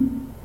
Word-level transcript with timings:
Mm-hmm. 0.00 0.39